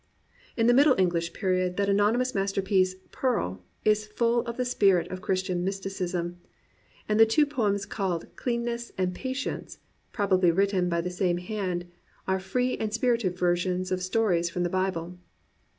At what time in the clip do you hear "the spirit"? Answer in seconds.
4.57-5.07